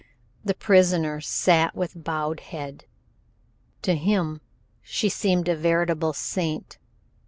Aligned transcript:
The 0.43 0.55
prisoner 0.55 1.21
sat 1.21 1.75
with 1.75 2.03
bowed 2.03 2.39
head. 2.39 2.85
To 3.83 3.93
him 3.95 4.41
she 4.81 5.09
seemed 5.09 5.47
a 5.47 5.55
veritable 5.55 6.13
saint. 6.13 6.79